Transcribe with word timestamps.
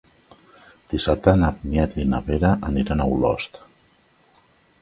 Dissabte 0.93 1.35
na 1.41 1.51
Vinyet 1.59 1.95
i 2.05 2.07
na 2.15 2.23
Vera 2.31 2.55
aniran 2.71 3.05
a 3.05 3.09
Olost. 3.19 3.63